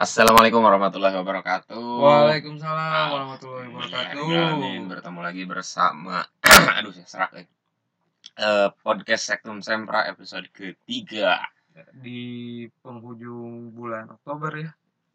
[0.00, 1.76] Assalamualaikum warahmatullahi wabarakatuh.
[1.76, 4.24] Waalaikumsalam warahmatullahi wabarakatuh.
[4.56, 4.88] Amin.
[4.88, 6.24] Bertemu lagi bersama
[6.80, 7.44] aduh saya serak ya.
[8.40, 11.44] Eh, podcast Sektum Sempra episode ketiga
[11.92, 14.70] Di penghujung bulan Oktober ya.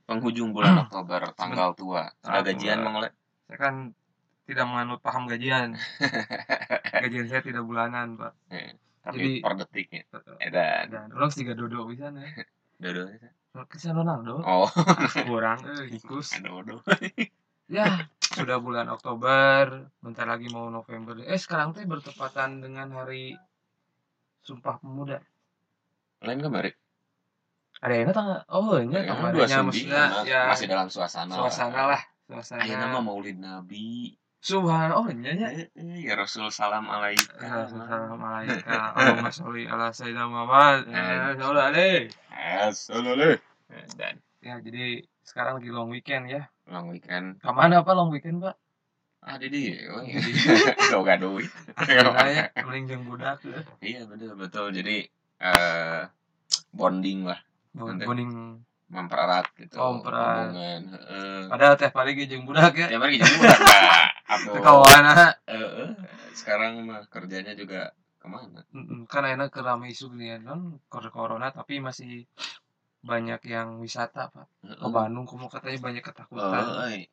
[0.05, 2.13] penghujung bulan Oktober tanggal tua.
[2.21, 3.09] Sudah Ah, gajian Ole?
[3.49, 3.75] Saya kan
[4.45, 5.73] tidak menganut paham gajian.
[7.01, 8.33] Gajian saya tidak bulanan, Pak.
[8.53, 10.01] Eh, Tapi Jadi- per detiknya.
[10.37, 10.85] Edan.
[10.93, 12.29] Dan orang tiga dodo bisa nih.
[12.81, 13.09] Dodo.
[13.63, 14.67] Cristiano Ronaldo Oh,
[15.23, 16.35] kurang eh ikus.
[16.43, 16.83] dodo.
[17.65, 21.17] Ya, sudah bulan Oktober, bentar lagi mau November.
[21.23, 23.33] Eh, sekarang teh bertepatan dengan hari
[24.43, 25.17] Sumpah Pemuda.
[26.21, 26.75] Lain kemarin.
[27.79, 31.33] Ada yang tanggal Oh, ini Ya, kemarinnya 29, maksudnya ya masih dalam suasana.
[31.33, 32.61] suasana lah, suasana.
[32.61, 34.13] Ayo nama Maulid Nabi.
[34.45, 35.47] Subhan oh iya ya.
[35.49, 37.65] Eh, eh, Ya Rasul salam alaika.
[38.93, 40.85] Allahumma sholli ala sayyidina Muhammad.
[40.85, 41.33] Eh.
[41.33, 42.13] Ya udah deh.
[42.61, 43.41] Assalamualaikum.
[43.97, 46.45] Dan Ya, jadi sekarang lagi long weekend ya.
[46.65, 48.53] long weekend Ke mana apa long weekend, Pak?
[49.21, 50.21] ah di dia oh, Di
[50.85, 53.57] gak gak duit Saya mending jeung budak ya.
[53.81, 55.09] iya betul betul jadi
[55.41, 56.01] eh
[56.69, 57.41] bonding lah
[57.73, 58.05] Bon- Nanti.
[58.05, 58.61] Boning.
[58.85, 60.53] mempererat gitu Oh, mempererat.
[61.49, 62.85] Padahal teh pagi jeung budak ya.
[62.85, 65.05] ya mari jadi budak nah atau Kawan
[65.45, 65.89] Heeh.
[66.33, 68.65] sekarang mah kerjanya juga ke mana
[69.05, 72.25] kan enak ke rame isu nih non corona tapi masih
[73.05, 74.49] banyak yang wisata, Pak.
[74.65, 74.89] Ke.
[74.89, 76.89] Bandung kamu katanya banyak ketakutan.
[76.89, 77.05] Eh,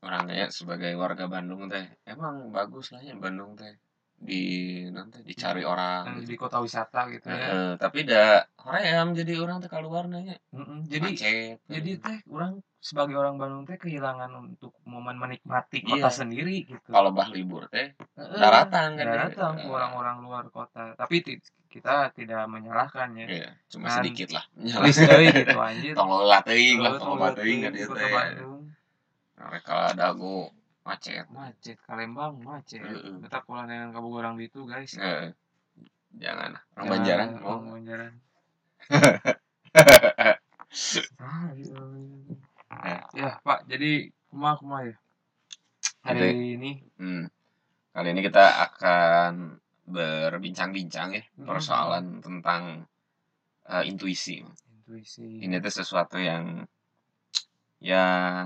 [0.00, 3.76] orangnya sebagai warga Bandung teh emang bagus lah ya Bandung teh
[4.16, 4.42] di
[4.90, 6.30] nanti dicari orang Yang gitu.
[6.32, 7.76] di kota wisata gitu ya.
[7.76, 10.88] Tapi dah hoream jadi orang teh keluar nanya Mm-mm.
[10.88, 16.10] Jadi macet jadi teh orang sebagai orang Bandung teh kehilangan untuk momen menikmati kota Iya.
[16.10, 16.88] sendiri gitu.
[16.88, 19.14] kalau bah libur teh daratan kan dia.
[19.28, 20.96] daratan Eh, orang-orang luar kota.
[20.96, 21.20] Tapi
[21.68, 23.26] kita tidak menyalahkan ya.
[23.28, 24.00] iya, cuma Kan.
[24.00, 24.44] sedikit lah
[25.12, 25.92] euy gitu anjir.
[25.92, 28.12] tong lola teuing lah Tolong teuing teuing kan dia kota teh
[29.36, 30.48] mereka dago
[30.86, 32.78] macet Macet, Kalembang macet.
[32.78, 33.18] Heeh.
[33.26, 34.94] Kita kulan dengan kabugoran itu guys.
[34.94, 35.34] Eh,
[36.14, 38.12] jangan orang Banjaran orang mau Banjaran.
[41.16, 41.72] Ah, iya.
[42.84, 43.00] Eh.
[43.16, 43.64] Ya, Pak.
[43.70, 44.96] Jadi kumaha kumaha ya.
[46.04, 46.70] Hari ini
[47.00, 47.26] Hmm.
[47.96, 49.56] Kali ini kita akan
[49.88, 51.48] berbincang-bincang ya Mm-mm.
[51.48, 52.84] persoalan tentang
[53.66, 54.44] eh, intuisi.
[54.44, 55.40] intuisi.
[55.40, 56.68] Ini tuh sesuatu yang
[57.80, 58.44] yang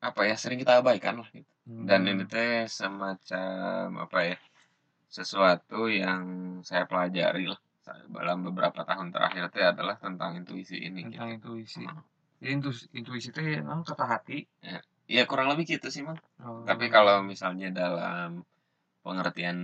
[0.00, 1.48] apa ya sering kita abaikan lah gitu.
[1.68, 1.84] Hmm.
[1.88, 4.36] Dan ini teh semacam apa ya
[5.10, 6.22] sesuatu yang
[6.64, 7.60] saya pelajari lah
[8.06, 11.04] dalam beberapa tahun terakhir teh adalah tentang intuisi ini.
[11.10, 11.60] tentang Gitu.
[11.66, 11.82] intuisi.
[12.40, 14.46] Jadi intuisi, intuisi itu emang kata hati.
[15.10, 16.16] Ya kurang lebih gitu sih mang.
[16.40, 16.62] Oh.
[16.62, 18.46] Tapi kalau misalnya dalam
[19.02, 19.58] pengertian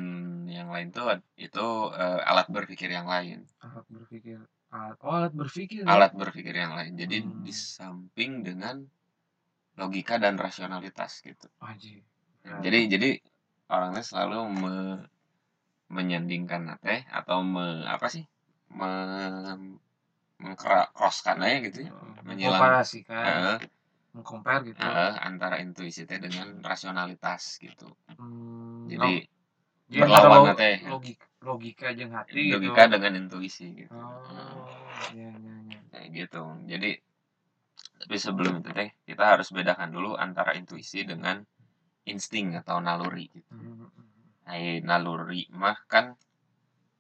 [0.51, 1.07] yang lain tuh
[1.39, 3.45] itu eh, alat berpikir yang lain.
[3.63, 4.41] alat berpikir,
[4.73, 5.85] alat, oh, alat berpikir.
[5.85, 5.93] ya?
[5.93, 6.93] Alat berpikir yang lain.
[6.99, 7.45] Jadi Hmm.
[7.47, 8.83] di samping dengan
[9.81, 11.47] logika dan rasionalitas gitu.
[11.61, 12.01] Anjir.
[12.47, 13.11] Ya, Jadi jadi
[13.69, 15.07] orangnya selalu me-
[15.91, 18.25] menyandingkan teh atau me, apa sih?
[18.79, 18.91] Me,
[21.43, 21.91] aja gitu ya.
[22.27, 23.59] Menyilang Komparasikan, eh,
[24.15, 24.81] mengcompare gitu.
[24.83, 27.87] eh, antara intuisi teh dengan rasionalitas gitu.
[28.19, 29.13] Hmm, Jadi
[29.95, 30.77] no, berlawan teh.
[30.91, 32.93] logika, logika jeung hati logika gitu.
[32.99, 33.95] dengan intuisi gitu.
[33.95, 34.67] Oh,
[35.15, 35.79] iya iya iya.
[35.93, 36.43] Kayak gitu.
[36.67, 36.91] Jadi
[38.01, 41.41] tapi sebelum itu teh kita harus bedakan dulu antara intuisi dengan
[42.07, 43.55] insting atau naluri gitu.
[44.47, 46.15] Nah, naluri mah kan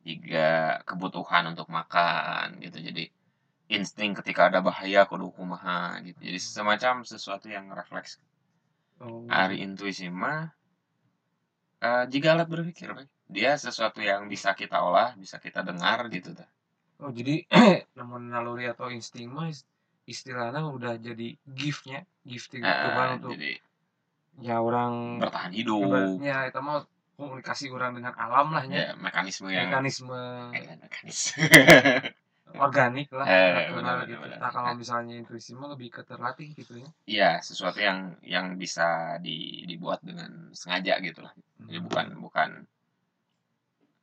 [0.03, 2.79] juga kebutuhan untuk makan gitu.
[2.81, 3.05] Jadi
[3.77, 6.19] insting ketika ada bahaya kudu kumaha gitu.
[6.23, 8.19] Jadi semacam sesuatu yang refleks.
[9.03, 10.49] Oh, Hari intuisi mah
[11.83, 12.89] eh, jika alat berpikir
[13.27, 16.47] dia sesuatu yang bisa kita olah, bisa kita dengar gitu dah.
[17.03, 17.43] oh, jadi
[17.99, 19.51] namun naluri atau insting mah
[20.07, 23.51] istilahnya udah jadi giftnya, gifting Eh, Tuhan untuk jadi
[24.43, 25.81] ya orang bertahan hidup.
[25.81, 26.79] ibaratnya itu mah
[27.17, 28.75] komunikasi orang dengan alam lah ya.
[28.77, 30.21] ya mekanisme yang mekanisme
[30.53, 31.41] Eh, mekanisme
[32.65, 34.25] organik lah Eh, natural benar, gitu.
[34.43, 36.89] Nah kalau misalnya intuisi mah lebih ke terlatih gitu ya.
[37.09, 37.99] Iya, sesuatu yang
[38.35, 41.33] yang bisa di, dibuat dengan sengaja gitu lah.
[41.65, 41.87] Jadi Hmm.
[41.89, 42.51] bukan bukan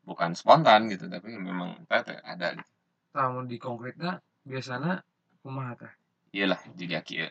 [0.04, 2.48] bukan spontan gitu, tapi memang tete ada.
[2.56, 2.72] Gitu.
[3.18, 4.94] Namun di konkretnya biasanya
[5.44, 5.94] kumaha teh?
[6.36, 7.28] Iyalah juga kieu.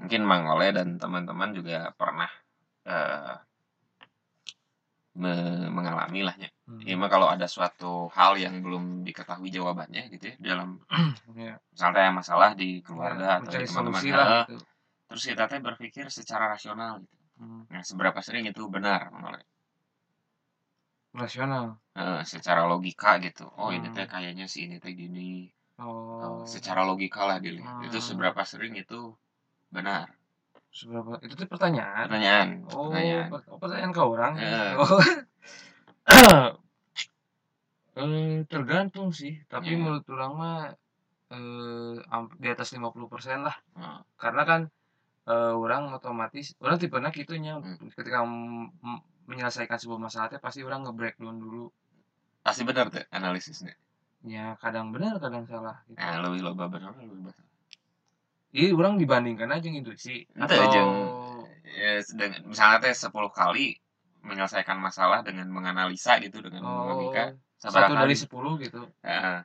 [0.00, 2.30] Mungkin Mang Ole dan teman-teman juga pernah
[2.94, 3.34] eh,
[5.22, 6.48] me- mengalami lah ya.
[6.68, 6.80] Hmm.
[6.86, 10.68] Iya mah kalau ada suatu hal yang belum diketahui jawabannya gitu ya dalam
[11.40, 14.56] Ya, misalnya masalah di keluarga atau mencari di teman-teman lah gitu.
[15.08, 17.16] terus kita teh berpikir secara rasional gitu.
[17.40, 17.62] Hmm.
[17.72, 19.38] Nah, seberapa sering itu benar Mang?
[21.14, 21.66] Rasional.
[22.02, 23.44] Eh, secara logika gitu.
[23.60, 23.94] Oh, ini Hmm.
[23.96, 25.30] teh kayaknya si ini teh gini.
[25.80, 26.44] Oh.
[26.44, 28.04] Secara logika lah dilihat itu Hmm.
[28.04, 29.16] seberapa sering itu
[29.68, 30.12] benar
[30.70, 32.06] Seberapa itu tuh pertanyaan.
[32.06, 34.32] pertanyaan Oh, pertanyaan per- oh, pertanyaan ke orang.
[34.38, 34.72] Eh.
[34.76, 35.00] Oh.
[37.96, 39.78] eh, tergantung sih, tapi Iya.
[39.78, 40.58] menurut orang mah
[41.30, 41.94] eh
[42.36, 43.54] di atas 50% lah.
[43.74, 44.02] Hmm.
[44.16, 44.60] Karena kan
[45.26, 47.90] eh, orang otomatis orang tipenya gitunya Hmm.
[47.92, 48.26] ketika
[49.24, 51.70] menyelesaikan sebuah masalah teh pasti orang nge-breakdown dulu.
[52.40, 53.76] pasti benar tuh analisisnya
[54.20, 55.96] Ya, kadang benar, kadang salah gitu.
[55.96, 57.44] nah lebih loba benar lebih benar
[58.50, 63.78] Jadi orang dibandingkan aja intuisi atau jeung- ya, sedang, misalnya teh 10 kali
[64.26, 68.80] menyelesaikan masalah dengan menganalisa gitu dengan oh, logika satu sabar dari kali 10 gitu.
[69.06, 69.40] Heeh,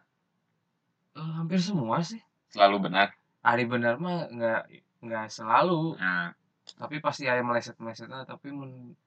[1.16, 2.20] Eh, hampir semua sih.
[2.52, 3.16] selalu benar.
[3.46, 4.62] Hari benar mah nggak
[5.06, 6.34] nggak selalu, nah,
[6.82, 8.98] tapi pasti ada meleset-melesetnya tapi men,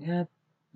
[0.00, 0.24] ya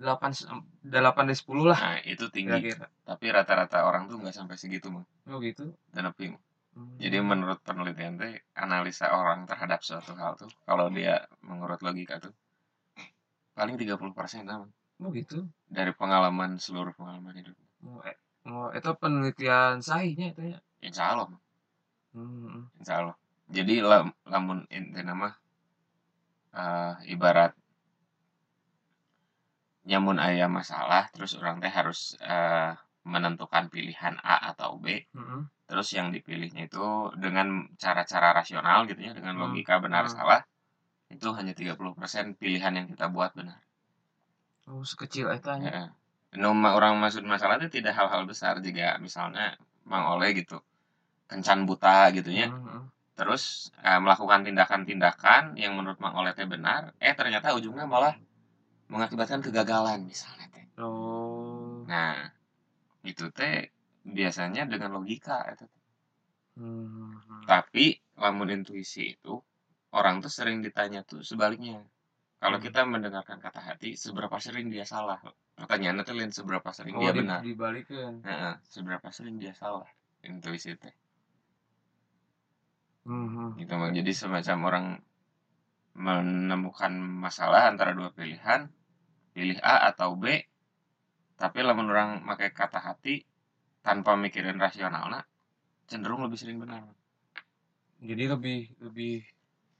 [0.01, 0.33] 8
[0.81, 2.85] 8 dari 10 lah nah itu tinggi kira-kira.
[3.05, 5.69] tapi rata-rata orang tuh nggak sampai segitu mah Oh gitu.
[5.93, 6.35] dan lebih
[6.71, 6.95] Hmm.
[6.95, 12.31] jadi menurut penelitian teh analisa orang terhadap suatu hal tuh kalau dia mengurut logika tuh
[13.51, 13.99] paling 30%
[14.47, 14.71] lah Mang.
[15.03, 15.51] Oh gitu.
[15.67, 18.15] dari pengalaman seluruh pengalaman hidup Mau eh,
[18.47, 20.59] mau itu penelitian sahihnya itu ya.
[20.79, 21.27] insya Allah.
[22.15, 22.71] Hmm.
[22.79, 23.15] insya Allah
[23.51, 25.27] jadi lam, lamun inti nama
[26.53, 27.51] eh, ibarat
[29.89, 31.99] nyamun ayah masalah terus orang teh harus
[32.33, 32.71] eh,
[33.13, 35.43] menentukan pilihan A atau B Hmm.
[35.69, 36.85] terus yang dipilihnya itu
[37.23, 37.47] dengan
[37.83, 40.15] cara-cara rasional gitu ya dengan logika benar Hmm.
[40.17, 40.41] salah
[41.15, 43.59] itu hanya 30% pilihan yang kita buat benar
[44.71, 45.93] Oh sekecil itu hanya.
[46.41, 49.45] Nu ma- orang maksud masalah itu tidak hal-hal besar jika misalnya
[49.91, 50.57] Mang Oleh gitu
[51.31, 52.83] kencan buta gitu ya Hmm.
[53.19, 53.43] terus
[53.87, 58.13] eh, melakukan tindakan-tindakan yang menurut Mang Oleh teh benar eh ternyata ujungnya malah
[58.91, 61.83] mengakibatkan kegagalan misalnya teh Oh.
[61.91, 62.15] nah
[63.11, 63.55] itu teh
[64.17, 65.65] biasanya dengan logika itu
[66.59, 67.15] Hmm.
[67.47, 67.85] tapi
[68.21, 69.33] lamun intuisi itu
[69.97, 71.79] orang tuh sering ditanya tuh sebaliknya
[72.41, 72.65] kalau Hmm.
[72.67, 75.19] kita mendengarkan kata hati seberapa sering dia salah
[75.57, 78.13] pertanyaannya tuh lain seberapa sering Oh dia di, benar dibalikin.
[78.27, 79.87] Heeh, seberapa sering dia salah
[80.27, 80.93] intuisi teh
[83.05, 83.57] Hmm.
[83.59, 84.85] gitu jadi semacam orang
[85.97, 86.93] menemukan
[87.25, 88.69] masalah antara dua pilihan
[89.31, 90.25] pilih A atau B
[91.35, 93.25] tapi lamun orang pakai kata hati
[93.81, 95.23] tanpa mikirin rasional nah
[95.89, 96.83] cenderung lebih sering benar
[98.01, 99.21] Jadi lebih lebih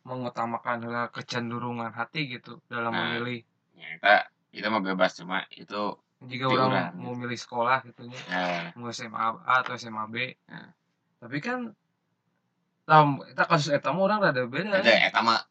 [0.05, 3.01] mengutamakan kecenderungan hati gitu dalam Nah.
[3.17, 3.41] memilih.
[3.73, 4.13] ya kita
[4.53, 7.21] kita mah bebas cuma itu Jika orang orang, mau gitu.
[7.25, 10.37] milih sekolah gitu ya, ya mau SMA A atau SMA B.
[10.45, 10.69] Nah.
[11.17, 11.73] Tapi kan
[12.85, 14.85] tam kita kasus eta mah orang rada beda.
[14.85, 15.41] ada eta mah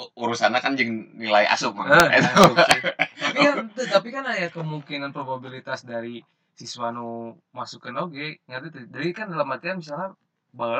[0.00, 2.20] u- urusannya kan jeung nilai asup mah Eh,
[3.36, 6.24] Tapi kan tapi kan ada kemungkinan probabilitas dari
[6.56, 10.16] siswa nu masuk ke oge ngerti jadi kan dalam artian misalnya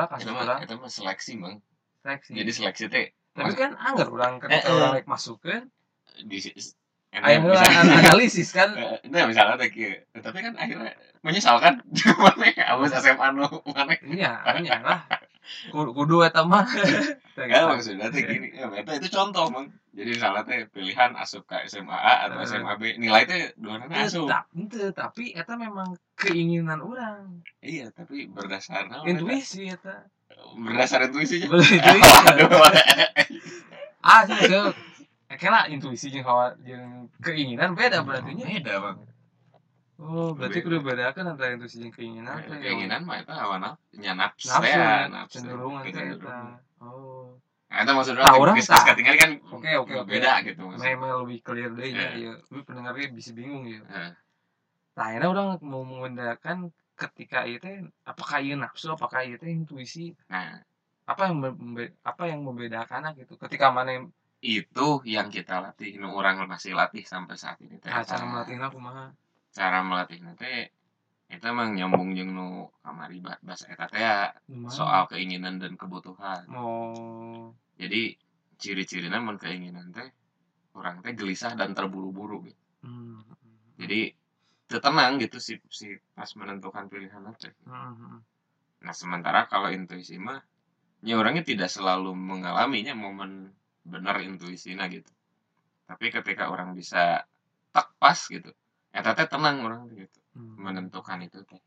[0.08, 1.60] kasus Eta mah orang eta mah seleksi mang.
[2.00, 2.30] Seleksi.
[2.32, 3.06] Jadi seleksi teh
[3.36, 4.72] tapi kan anggar orang ketika Eh, eh.
[4.72, 5.68] orang rek masuk kan
[6.24, 6.40] di
[7.16, 8.70] aya enak heula bisa an- analisis kan.
[8.80, 10.00] Eh, nah misalnya kieu.
[10.16, 11.84] tapi kan akhirnya menyesalkan
[12.24, 14.32] mana abis SMA nu mana iya
[14.64, 15.04] iya lah
[15.72, 16.66] kudu eta mah.
[17.36, 17.68] Gitu.
[17.68, 18.48] maksudnya teh gini.
[18.56, 19.68] Ya, eta itu contoh mang.
[19.92, 22.40] Jadi misalnya teh pilihan asup ke SMA A atau.
[22.48, 24.24] SMA B nilai teh dua asup.
[24.24, 30.08] Tetap, ente, tapi eta memang keinginan orang iya tapi berdasar intuisi eta.
[30.56, 31.44] Berdasar intuisi.
[31.44, 32.48] Aduh,
[34.00, 34.48] ah sih
[35.36, 38.96] kira intuisi jeung keinginan beda berarti beda bang
[40.00, 42.58] oh berarti kudu bedakan antara intuisi jeung keinginan teh.
[42.60, 46.52] keinginan mah itu hawa nafsu nya nafsu nafsu ya ya, nafsu cenderungan eta kecenderungan
[46.84, 47.32] oh
[47.66, 50.08] nah itu maksudnya Tah, orang geus katingali kan Oke, oke, oke.
[50.08, 52.12] beda gitu maksudnya memang lebih clear deh ya, Eh.
[52.22, 52.32] ya.
[52.46, 53.82] Tapi pendengarnya bisa bingung ya.
[53.90, 54.12] Eh.
[54.96, 60.62] Nah, akhirnya orang mau membedakan ketika itu apakah itu nafsu, apakah itu intuisi, nah
[61.10, 61.36] apa yang
[62.06, 63.34] apa yang membedakan gitu.
[63.36, 64.06] Ketika mana yang
[64.40, 68.30] itu yang kita latih nu orang masih latih sampai saat ini teh nah, cara Eta.
[68.30, 69.10] melatihnya aku mah
[69.56, 70.68] cara melatihnya teh
[71.26, 72.46] itu emang nyambung jeung nu
[72.84, 74.30] kamari ba- bahasa eta teh ya,
[74.70, 76.46] soal keinginan dan kebutuhan.
[76.46, 76.76] Mau
[77.80, 78.14] jadi
[78.60, 80.08] ciri-cirinya mun keinginan teh
[80.78, 82.62] orang teh gelisah dan terburu-buru gitu.
[82.84, 83.18] Hmm,
[83.80, 84.14] jadi
[84.68, 88.18] tenang gitu si si pas menentukan pilihan teh hmm,
[88.84, 90.38] nah sementara kalau intuisi mah
[91.02, 93.50] ya orangnya tidak selalu mengalaminya momen
[93.82, 95.10] benar intuisinya gitu.
[95.86, 97.22] Tapi ketika orang bisa
[97.74, 98.50] tak pas gitu
[98.96, 100.56] eta teh tenang orang gitu hmm.
[100.56, 101.60] menentukan itu teh.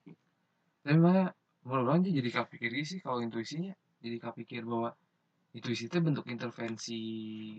[0.82, 3.72] Tapi menurut orang jadi kepikir sih kalau intuisinya
[4.02, 4.90] jadi kepikir bahwa
[5.54, 7.00] intuisi itu bentuk intervensi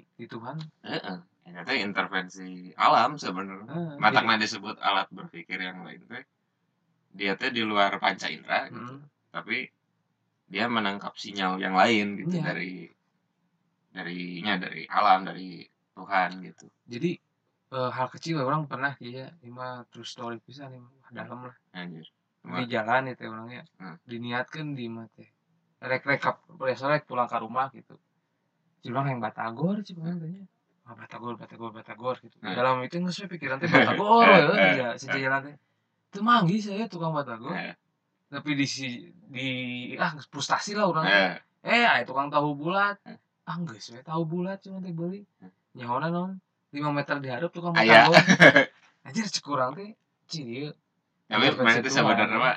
[0.02, 0.56] di Tuhan.
[0.82, 1.16] Heeh.
[1.46, 6.24] Eta teh intervensi alam sebenarnya Ah, matakna disebut alat berpikir yang lain teh
[7.10, 8.78] dia teh di luar panca indera gitu.
[8.78, 8.98] hmm.
[9.34, 9.66] tapi
[10.50, 12.54] dia menangkap sinyal yang lain gitu Iya.
[12.54, 12.72] dari
[13.90, 17.18] darinya dari alam dari Tuhan gitu jadi
[17.70, 21.56] eh, hal kecil orang pernah ya ini mah true story bisa nih Wah, dalam lah.
[21.74, 22.06] Anjir.
[22.40, 23.62] Di jalan itu orangnya.
[23.78, 23.96] Hmm.
[24.02, 25.24] diniatkan di mata.
[25.80, 27.96] Rek rekap rek pulang ke rumah gitu.
[28.80, 30.44] Cilang yang batagor sih tanya
[30.90, 32.34] ah batagor batagor batagor gitu.
[32.42, 32.56] Hmm.
[32.58, 35.56] dalam itu nggak sesuai pikiran teh batagor ya ya sejalan teh.
[36.10, 37.54] Itu manggih saya tukang batagor.
[37.54, 37.78] Eh,
[38.26, 39.48] tapi di si di
[39.94, 42.98] ah frustasi lah orang eh, eh tukang tahu bulat.
[43.06, 43.18] Hmm.
[43.46, 45.22] ah enggak sih tahu bulat cuma teh beli.
[45.78, 46.30] Nyawana non
[46.70, 48.06] 5 meter di hareup tukang Aya.
[48.06, 48.22] batagor
[49.06, 49.90] anjir cekurang teh.
[50.26, 50.70] Cieu
[51.26, 52.56] tapi Iya, kemarin itu sebenarnya mah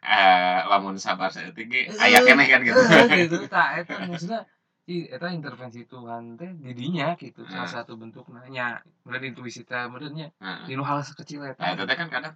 [0.00, 2.76] eh lamun sabar saya tinggi Eh, ayah kene kan gitu.
[2.76, 3.36] Eh, gitu.
[3.46, 4.40] Tak eta maksudnya
[4.84, 7.42] i eta intervensi Tuhan teh didinya gitu.
[7.44, 7.74] Salah Hmm.
[7.82, 8.66] satu bentuknya nya
[9.02, 12.34] meureun intuisi teh meureunnya Nah, di nu hal sekecil nah eta itu kan kadang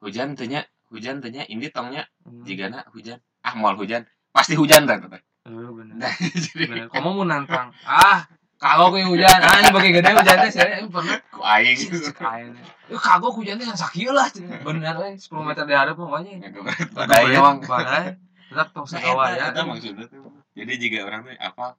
[0.00, 2.42] hujan tehnya hujan tehnya ini tongnya Hmm.
[2.42, 3.20] jigana hujan.
[3.40, 4.06] Ah mal hujan.
[4.30, 5.22] Pasti hujan teh teh.
[5.46, 5.94] Eh, bener.
[5.96, 6.12] Nah,
[6.46, 6.86] jadi bener.
[6.88, 7.70] Kamu mau nantang.
[7.84, 8.24] Ah
[8.60, 11.78] kagok yang hujan ah ini bagi gede hujan teh saya yang pernah ku aing.
[12.20, 12.52] Aing
[12.92, 16.52] eh kagok hujan teh kan sakieu lah bener we 10 meter di hareup pokoknya.
[16.92, 18.20] Badai emang badai
[18.52, 19.48] tetap tong Nah, sagawa ya.
[19.54, 20.28] Eta maksudnya tuh.
[20.52, 21.78] Jadi jika orang tuh apa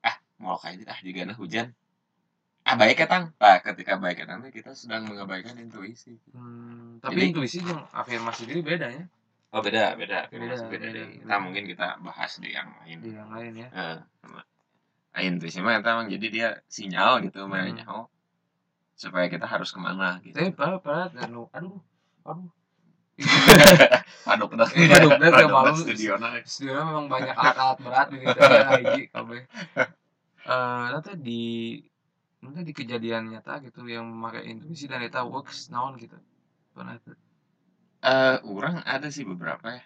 [0.00, 1.66] ah mau kayak gitu ah jika ada hujan.
[2.64, 3.36] Ah baik ya tang.
[3.36, 6.16] Nah ketika baik ya tang tuh kita sedang mengabaikan intuisi.
[6.32, 9.04] Hmm, tapi Jadi- intuisi jeung afirmasi diri beda ya.
[9.50, 10.30] Oh beda beda.
[10.30, 11.36] Beda, beda, beda, beda, kita beda.
[11.42, 12.98] mungkin kita bahas di yang lain.
[13.02, 13.68] Di yang lain ya.
[13.74, 14.40] Eh, sama.
[14.40, 14.44] Nah,
[15.18, 17.50] intuisi mah emang jadi dia sinyal gitu Hmm.
[17.50, 17.82] hmm.
[17.82, 18.06] nyaho
[18.94, 21.80] supaya kita harus ke mana gitu pada pada dan lu aduh
[22.22, 22.50] aduh
[24.26, 25.76] paduk dah Paduk dah, tiap malam.
[25.76, 29.40] studio na Sebenarnya memang banyak alat-alat berat di ya hiji kabeh.
[30.40, 31.42] Eh nanti di
[32.40, 36.16] nanti di kejadian nyata gitu yang memakai intuisi dan eta works naon gitu.
[36.72, 37.12] Pernah tuh.
[38.00, 39.82] Eh, orang ada sih beberapa ya.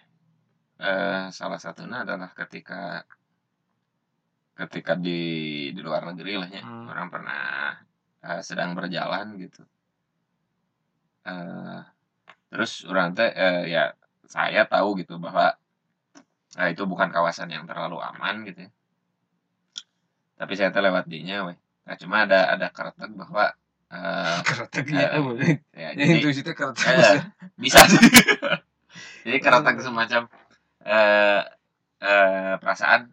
[0.79, 3.03] Eh, salah satunya adalah ketika
[4.55, 5.19] ketika di
[5.75, 6.63] di luar negeri lah ya.
[6.63, 6.87] Hmm.
[6.87, 7.75] Orang pernah
[8.23, 9.61] eh, sedang berjalan gitu.
[11.27, 11.79] Eh,
[12.49, 13.83] terus orang teh eh, ya
[14.25, 15.53] saya tahu gitu bahwa
[16.55, 18.71] eh, itu bukan kawasan yang terlalu aman gitu ya.
[20.39, 21.57] Tapi saya teh lewat dinya weh.
[21.85, 23.51] Nah, cuma ada ada karakter bahwa
[23.91, 25.09] eh, Keretek Eh, ya,
[25.75, 26.19] ya, jadi
[27.59, 27.83] bisa.
[29.25, 30.29] Jadi keretak semacam
[30.85, 31.41] eh
[31.97, 33.09] eh perasaan.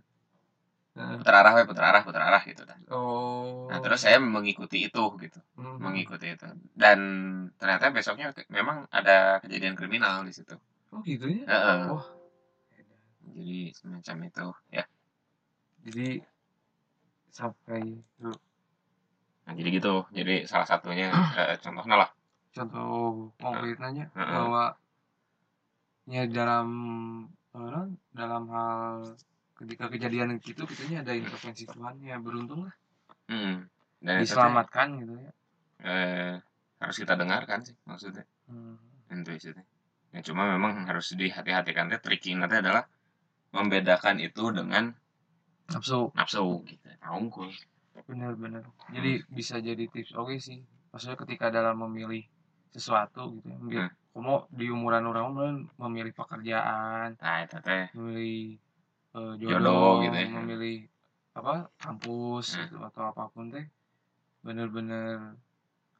[0.93, 2.79] Putar arah we putar arah putar arah gitu kan.
[2.93, 3.65] Oh.
[3.73, 5.81] Nah, terus saya mengikuti itu gitu, Hmm.
[5.81, 6.45] mengikuti itu.
[6.77, 6.99] Dan
[7.57, 10.53] ternyata besoknya memang ada kejadian kriminal di situ.
[10.93, 11.45] Oh gitu ya.
[11.49, 11.81] Heeh.
[11.89, 12.07] Wah.
[13.33, 14.85] Jadi semacam itu ya.
[15.89, 16.09] Jadi
[17.33, 17.81] sampai
[18.21, 18.37] dulu
[19.43, 20.07] Nah, jadi gitu.
[20.15, 22.11] Jadi salah satunya eh, contohnya lah.
[22.53, 24.29] contoh konkretnya Heeh.
[24.37, 24.77] bahwa
[26.05, 26.69] ya dalam
[28.13, 29.17] dalam hal
[29.63, 32.75] ketika kejadian itu kitanya ada intervensi Tuhan ya beruntung lah
[33.31, 33.71] Hmm.
[34.03, 35.31] Dan itu diselamatkan gitu ya
[35.87, 36.35] eh,
[36.83, 38.27] harus kita dengarkan sih maksudnya.
[38.51, 38.77] Hmm.
[39.09, 39.63] intuisi teh.
[40.13, 42.83] Ya cuma memang harus dihati-hatikan teh tricky nanti adalah
[43.55, 44.91] membedakan itu dengan
[45.71, 46.89] nafsu nafsu gitu.
[47.09, 47.53] Unggul.
[48.09, 52.25] benar-benar jadi bisa jadi tips oke sih maksudnya ketika dalam memilih
[52.73, 55.29] sesuatu gitu ya memilih kamu di umuran orang
[55.77, 57.93] memilih pekerjaan Nah, itu teh.
[57.93, 58.57] memilih
[59.19, 60.29] eh, Jodoh jodoh, gitu ya.
[60.41, 60.77] memilih
[61.33, 62.61] apa kampus Hmm.
[62.69, 63.65] gitu atau apa pun teh
[64.45, 65.33] bener-bener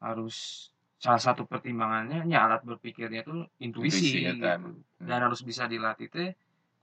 [0.03, 0.69] harus
[1.03, 4.45] salah satu pertimbangannya ya alat berpikirnya tuh intuisi, Intuisi, ya gitu.
[4.45, 4.61] kan.
[5.03, 6.31] dan harus bisa dilatih teh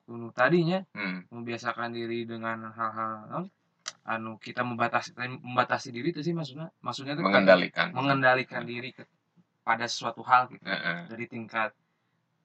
[0.09, 1.23] kudu tadinya Hmm.
[1.29, 3.45] membiasakan diri dengan hal-hal
[4.09, 5.13] anu kita membatasi
[5.45, 7.87] membatasi diri itu sih maksudnya maksudnya kayak Mengendalikan.
[7.93, 9.05] mengendalikan diri ke,
[9.61, 11.05] pada suatu hal gitu Heeh.
[11.11, 11.71] dari tingkat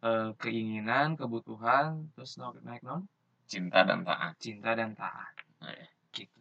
[0.05, 3.09] eh, keinginan kebutuhan terus naik naik non
[3.45, 4.33] Cinta dan taat.
[4.41, 5.73] cinta dan taat Nah,
[6.11, 6.39] gitu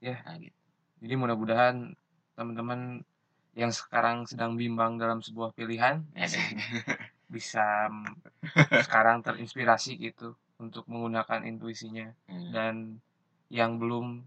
[0.00, 0.56] cuy Nah, gitu.
[1.00, 1.76] jadi mudah-mudahan
[2.34, 3.04] teman-teman
[3.52, 6.46] yang sekarang sedang bimbang dalam sebuah pilihan Ya, deh.
[7.30, 7.86] bisa
[8.82, 12.50] sekarang terinspirasi gitu untuk menggunakan intuisinya Hmm.
[12.50, 12.74] dan
[13.50, 14.26] yang belum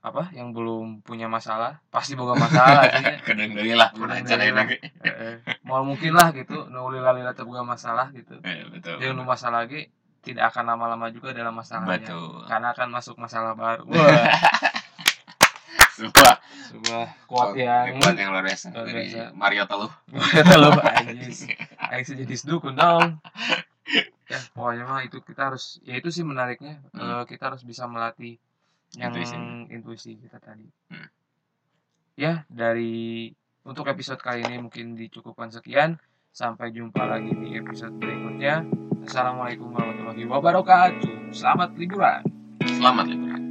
[0.00, 3.18] apa yang belum punya masalah pasti boga masalah ya.
[3.26, 3.90] Deui lah
[5.66, 9.02] mau mungkin lah gitu nu lila-lila teu boga masalah gitu Eh, betul.
[9.02, 9.90] yang nu masalah lagi
[10.26, 12.42] tidak akan lama-lama juga dalam masalahnya Betul.
[12.50, 14.26] karena akan masuk masalah baru wah
[15.96, 16.34] Sebuah
[16.68, 19.16] sebuah quote yang kuat yang luar biasa dari.
[19.32, 19.88] Mario Teluh.
[20.52, 21.48] Kalau anjis,
[21.88, 23.16] aing sih jadi sedukun dong.
[24.28, 26.84] Ya, pokoknya mah itu kita harus, ya itu sih menariknya.
[26.92, 27.22] Hmm.
[27.22, 28.36] Eh, kita harus bisa melatih
[28.98, 29.36] yang Intuisi.
[29.72, 30.68] intuisi, kita tadi.
[30.92, 31.08] Hmm.
[32.18, 33.30] Ya, dari
[33.64, 35.96] untuk episode kali ini mungkin dicukupkan sekian.
[36.36, 38.68] Sampai jumpa lagi di episode berikutnya.
[39.06, 41.30] Assalamualaikum warahmatullahi wabarakatuh.
[41.30, 42.26] Selamat liburan.
[42.66, 43.45] Selamat liburan.